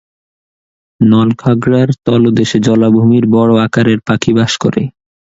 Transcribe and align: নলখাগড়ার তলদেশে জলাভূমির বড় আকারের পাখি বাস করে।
নলখাগড়ার 0.99 1.89
তলদেশে 2.05 2.57
জলাভূমির 2.67 3.25
বড় 3.35 3.53
আকারের 3.65 3.99
পাখি 4.07 4.31
বাস 4.37 4.53
করে। 4.63 4.83